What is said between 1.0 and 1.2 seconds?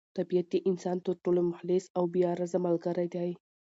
تر